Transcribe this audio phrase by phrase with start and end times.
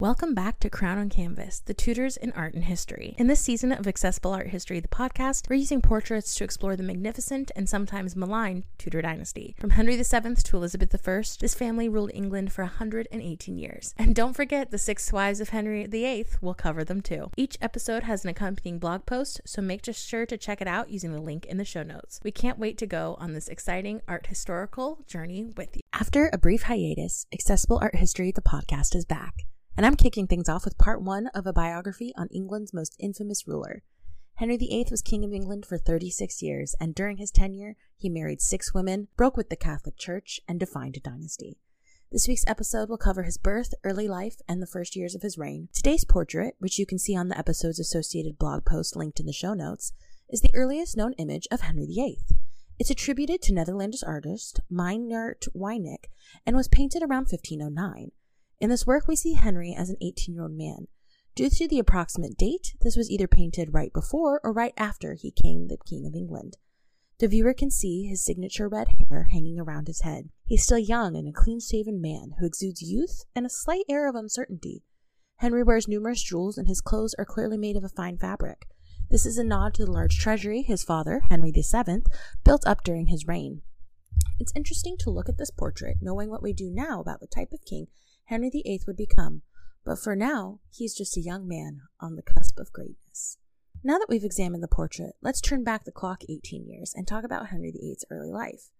[0.00, 3.14] Welcome back to Crown and Canvas, the Tudors in art and history.
[3.16, 6.82] In this season of Accessible Art History, the podcast, we're using portraits to explore the
[6.82, 9.54] magnificent and sometimes maligned Tudor dynasty.
[9.60, 13.94] From Henry VII to Elizabeth I, this family ruled England for 118 years.
[13.96, 17.30] And don't forget, the six wives of Henry VIII will cover them too.
[17.36, 21.12] Each episode has an accompanying blog post, so make sure to check it out using
[21.12, 22.18] the link in the show notes.
[22.24, 25.82] We can't wait to go on this exciting art historical journey with you.
[25.92, 29.44] After a brief hiatus, Accessible Art History, the podcast, is back.
[29.76, 33.48] And I'm kicking things off with part one of a biography on England's most infamous
[33.48, 33.82] ruler.
[34.34, 38.40] Henry VIII was King of England for 36 years, and during his tenure, he married
[38.40, 41.58] six women, broke with the Catholic Church, and defined a dynasty.
[42.12, 45.38] This week's episode will cover his birth, early life, and the first years of his
[45.38, 45.68] reign.
[45.72, 49.32] Today's portrait, which you can see on the episode's associated blog post linked in the
[49.32, 49.92] show notes,
[50.28, 52.20] is the earliest known image of Henry VIII.
[52.78, 56.06] It's attributed to Netherlandish artist Meynnart Wewyck
[56.46, 58.10] and was painted around 1509.
[58.64, 60.86] In this work, we see Henry as an 18 year old man.
[61.34, 65.32] Due to the approximate date, this was either painted right before or right after he
[65.36, 66.56] became the King of England.
[67.18, 70.30] The viewer can see his signature red hair hanging around his head.
[70.46, 74.08] He's still young and a clean shaven man who exudes youth and a slight air
[74.08, 74.82] of uncertainty.
[75.40, 78.66] Henry wears numerous jewels and his clothes are clearly made of a fine fabric.
[79.10, 82.04] This is a nod to the large treasury his father, Henry VII,
[82.44, 83.60] built up during his reign.
[84.40, 87.52] It's interesting to look at this portrait, knowing what we do now about the type
[87.52, 87.88] of king
[88.24, 89.42] Henry VIII would become,
[89.84, 93.38] but for now, he's just a young man on the cusp of greatness.
[93.82, 97.22] Now that we've examined the portrait, let's turn back the clock 18 years and talk
[97.22, 98.70] about Henry VIII's early life.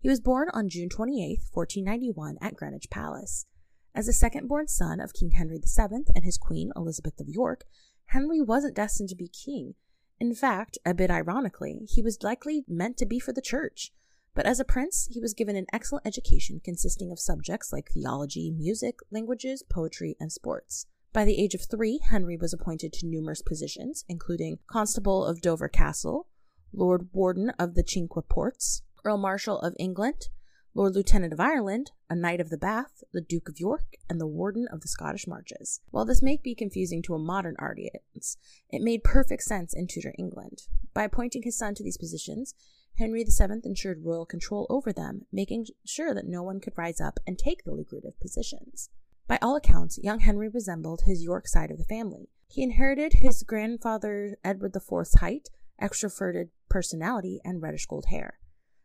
[0.00, 3.46] He was born on June 28, 1491, at Greenwich Palace.
[3.94, 7.64] As the second born son of King Henry VII and his queen, Elizabeth of York,
[8.06, 9.74] Henry wasn't destined to be king.
[10.18, 13.92] In fact, a bit ironically, he was likely meant to be for the church.
[14.34, 18.50] But as a prince, he was given an excellent education consisting of subjects like theology,
[18.50, 20.86] music, languages, poetry, and sports.
[21.12, 25.68] By the age of three, Henry was appointed to numerous positions, including Constable of Dover
[25.68, 26.28] Castle,
[26.72, 30.28] Lord Warden of the Cinque Ports, Earl Marshal of England,
[30.72, 34.26] Lord Lieutenant of Ireland, a Knight of the Bath, the Duke of York, and the
[34.26, 35.80] Warden of the Scottish Marches.
[35.90, 38.36] While this may be confusing to a modern audience,
[38.68, 40.62] it made perfect sense in Tudor England.
[40.94, 42.54] By appointing his son to these positions,
[42.96, 47.18] Henry VII ensured royal control over them, making sure that no one could rise up
[47.26, 48.90] and take the lucrative positions.
[49.26, 52.28] By all accounts, young Henry resembled his York side of the family.
[52.48, 55.48] He inherited his grandfather Edward IV's height,
[55.80, 58.40] extroverted personality, and reddish gold hair.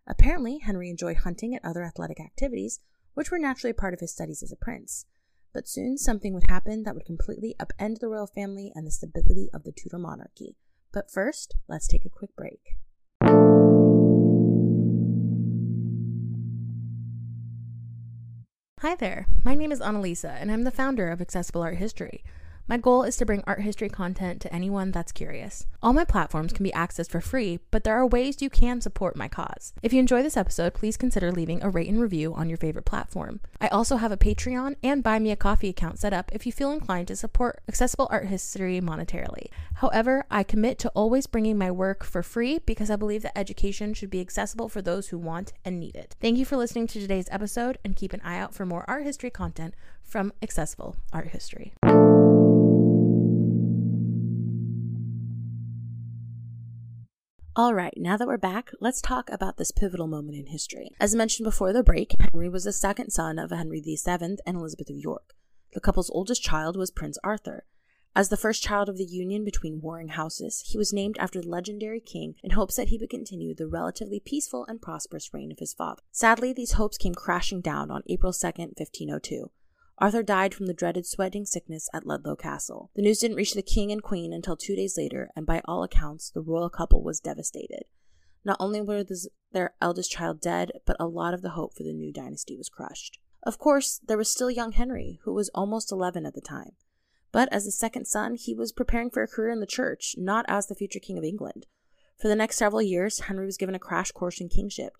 [0.07, 2.79] Apparently, Henry enjoyed hunting and other athletic activities,
[3.15, 5.05] which were naturally part of his studies as a prince.
[5.51, 9.49] But soon something would happen that would completely upend the royal family and the stability
[9.53, 10.57] of the Tudor monarchy.
[10.91, 12.61] But first, let's take a quick break.
[18.85, 22.23] Hi there, my name is Annalisa, and I'm the founder of Accessible Art History.
[22.67, 25.67] My goal is to bring art history content to anyone that's curious.
[25.83, 29.15] All my platforms can be accessed for free, but there are ways you can support
[29.15, 29.71] my cause.
[29.83, 32.85] If you enjoy this episode, please consider leaving a rate and review on your favorite
[32.85, 33.39] platform.
[33.61, 36.51] I also have a Patreon and Buy Me a Coffee account set up if you
[36.51, 39.49] feel inclined to support accessible art history monetarily.
[39.75, 43.93] However, I commit to always bringing my work for free because I believe that education
[43.93, 46.15] should be accessible for those who want and need it.
[46.19, 49.03] Thank you for listening to today's episode and keep an eye out for more art
[49.03, 51.73] history content from Accessible Art History.
[57.57, 60.89] All right, now that we're back, let's talk about this pivotal moment in history.
[60.99, 63.95] As mentioned before the break, Henry was the second son of Henry VII
[64.45, 65.35] and Elizabeth of York.
[65.71, 67.63] The couple's oldest child was Prince Arthur.
[68.13, 71.47] As the first child of the union between warring houses, he was named after the
[71.47, 75.59] legendary king in hopes that he would continue the relatively peaceful and prosperous reign of
[75.59, 76.01] his father.
[76.11, 79.49] Sadly, these hopes came crashing down on April 2, 1502.
[79.97, 82.91] Arthur died from the dreaded sweating sickness at Ludlow Castle.
[82.95, 85.83] The news didn't reach the king and queen until two days later, and by all
[85.83, 87.83] accounts, the royal couple was devastated.
[88.43, 91.83] Not only were this, their eldest child dead, but a lot of the hope for
[91.83, 93.19] the new dynasty was crushed.
[93.43, 96.73] Of course, there was still young Henry, who was almost 11 at the time.
[97.31, 100.45] But as the second son, he was preparing for a career in the church, not
[100.47, 101.67] as the future king of England.
[102.19, 104.93] For the next several years, Henry was given a crash course in kingship,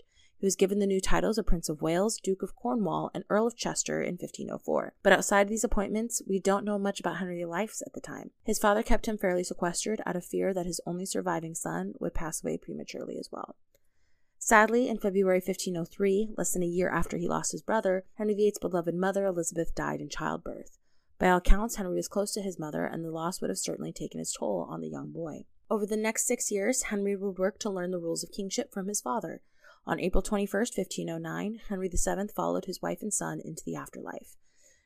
[0.46, 3.48] he was given the new titles of Prince of Wales, Duke of Cornwall, and Earl
[3.48, 4.94] of Chester in 1504.
[5.02, 8.30] But outside these appointments, we don't know much about Henry's life at the time.
[8.44, 12.14] His father kept him fairly sequestered out of fear that his only surviving son would
[12.14, 13.56] pass away prematurely as well.
[14.38, 18.60] Sadly, in February 1503, less than a year after he lost his brother, Henry VIII's
[18.60, 20.78] beloved mother, Elizabeth, died in childbirth.
[21.18, 23.92] By all accounts, Henry was close to his mother, and the loss would have certainly
[23.92, 25.46] taken its toll on the young boy.
[25.72, 28.88] Over the next six years, Henry would work to learn the rules of kingship from
[28.88, 29.42] his father,
[29.88, 34.36] on April 21, 1509, Henry VII followed his wife and son into the afterlife.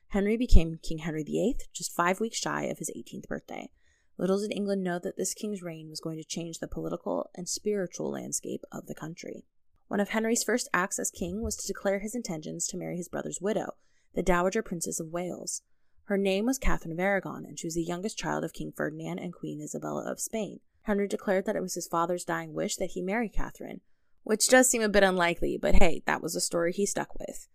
[0.08, 3.70] Henry became King Henry VIII just five weeks shy of his 18th birthday.
[4.18, 7.48] Little did England know that this king's reign was going to change the political and
[7.48, 9.46] spiritual landscape of the country.
[9.88, 13.08] One of Henry's first acts as king was to declare his intentions to marry his
[13.08, 13.74] brother's widow,
[14.14, 15.62] the Dowager Princess of Wales.
[16.04, 19.20] Her name was Catherine of Aragon, and she was the youngest child of King Ferdinand
[19.20, 20.60] and Queen Isabella of Spain.
[20.82, 23.80] Henry declared that it was his father's dying wish that he marry Catherine,
[24.22, 27.48] which does seem a bit unlikely, but hey, that was a story he stuck with.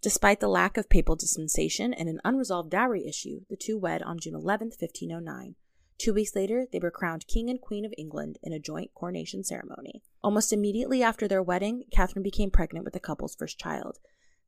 [0.00, 4.18] Despite the lack of papal dispensation and an unresolved dowry issue, the two wed on
[4.18, 5.54] June 11, 1509.
[5.98, 9.44] Two weeks later, they were crowned King and Queen of England in a joint coronation
[9.44, 10.02] ceremony.
[10.24, 13.98] Almost immediately after their wedding, Catherine became pregnant with the couple's first child.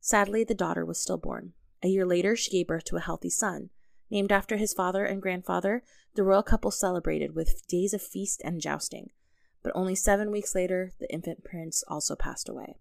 [0.01, 1.53] Sadly, the daughter was stillborn.
[1.81, 3.69] A year later, she gave birth to a healthy son.
[4.09, 5.83] Named after his father and grandfather,
[6.15, 9.11] the royal couple celebrated with days of feast and jousting.
[9.65, 12.75] But only seven weeks later, the infant prince also passed away.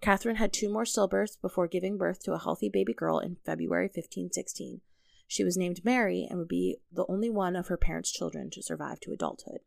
[0.00, 3.86] Catherine had two more stillbirths before giving birth to a healthy baby girl in February
[3.86, 4.80] 1516.
[5.26, 8.62] She was named Mary and would be the only one of her parents' children to
[8.62, 9.58] survive to adulthood.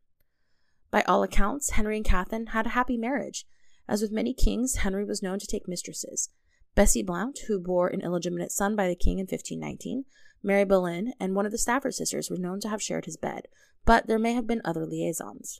[0.89, 3.45] By all accounts, Henry and Catherine had a happy marriage.
[3.85, 6.29] As with many kings, Henry was known to take mistresses.
[6.75, 10.05] Bessie Blount, who bore an illegitimate son by the king in 1519,
[10.41, 13.49] Mary Boleyn, and one of the Stafford sisters were known to have shared his bed,
[13.83, 15.59] but there may have been other liaisons.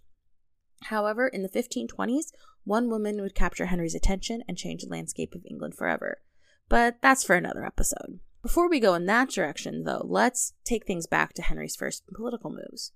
[0.86, 2.32] However, in the 1520s,
[2.64, 6.22] one woman would capture Henry's attention and change the landscape of England forever.
[6.70, 8.20] But that's for another episode.
[8.42, 12.50] Before we go in that direction, though, let's take things back to Henry's first political
[12.50, 12.92] moves.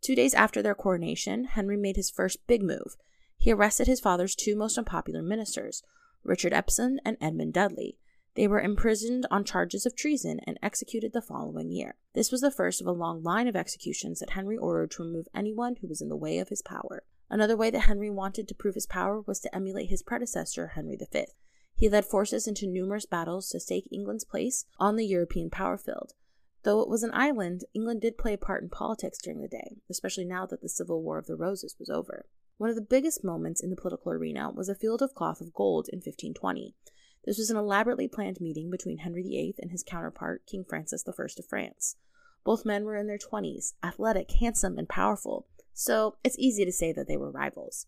[0.00, 2.96] Two days after their coronation, Henry made his first big move.
[3.36, 5.82] He arrested his father's two most unpopular ministers,
[6.24, 7.98] Richard Empson and Edmund Dudley.
[8.40, 11.96] They were imprisoned on charges of treason and executed the following year.
[12.14, 15.28] This was the first of a long line of executions that Henry ordered to remove
[15.34, 17.02] anyone who was in the way of his power.
[17.28, 20.96] Another way that Henry wanted to prove his power was to emulate his predecessor, Henry
[20.96, 21.26] V.
[21.74, 26.14] He led forces into numerous battles to stake England's place on the European power field.
[26.62, 29.82] Though it was an island, England did play a part in politics during the day,
[29.90, 32.24] especially now that the Civil War of the Roses was over.
[32.56, 35.52] One of the biggest moments in the political arena was a field of cloth of
[35.52, 36.74] gold in 1520.
[37.24, 41.12] This was an elaborately planned meeting between Henry VIII and his counterpart, King Francis I
[41.12, 41.96] of France.
[42.44, 46.92] Both men were in their 20s, athletic, handsome, and powerful, so it's easy to say
[46.92, 47.86] that they were rivals.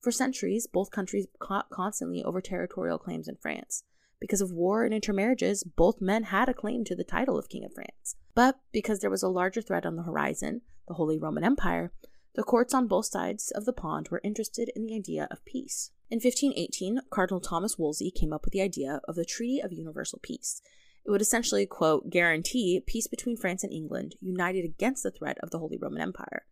[0.00, 3.84] For centuries, both countries caught constantly over territorial claims in France.
[4.20, 7.64] Because of war and intermarriages, both men had a claim to the title of King
[7.64, 8.16] of France.
[8.34, 11.92] But because there was a larger threat on the horizon, the Holy Roman Empire,
[12.34, 15.92] the courts on both sides of the pond were interested in the idea of peace.
[16.10, 20.20] In 1518, Cardinal Thomas Wolsey came up with the idea of the Treaty of Universal
[20.22, 20.60] Peace.
[21.06, 25.50] It would essentially, quote, guarantee peace between France and England, united against the threat of
[25.50, 26.46] the Holy Roman Empire.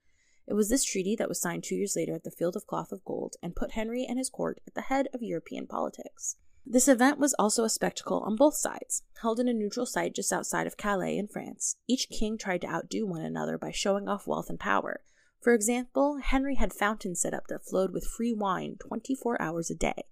[0.47, 2.93] It was this treaty that was signed two years later at the Field of Cloth
[2.93, 6.37] of Gold and put Henry and his court at the head of European politics.
[6.67, 9.03] This event was also a spectacle on both sides.
[9.21, 12.69] Held in a neutral site just outside of Calais in France, each king tried to
[12.69, 15.03] outdo one another by showing off wealth and power.
[15.43, 19.75] For example, Henry had fountains set up that flowed with free wine 24 hours a
[19.75, 20.05] day.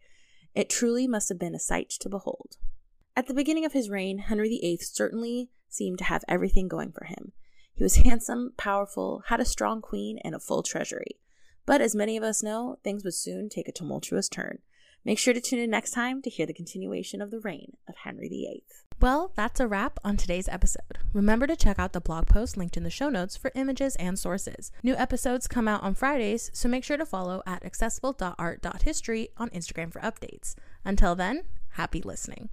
[0.56, 2.56] It truly must have been a sight to behold.
[3.16, 7.04] At the beginning of his reign, Henry VIII certainly seemed to have everything going for
[7.04, 7.30] him.
[7.72, 11.20] He was handsome, powerful, had a strong queen, and a full treasury.
[11.64, 14.58] But as many of us know, things would soon take a tumultuous turn.
[15.04, 17.96] Make sure to tune in next time to hear the continuation of the reign of
[18.04, 18.64] Henry VIII.
[19.00, 20.98] Well, that's a wrap on today's episode.
[21.12, 24.18] Remember to check out the blog post linked in the show notes for images and
[24.18, 24.72] sources.
[24.82, 29.92] New episodes come out on Fridays, so make sure to follow at accessible.art.history on Instagram
[29.92, 30.54] for updates.
[30.84, 32.48] Until then, happy listening.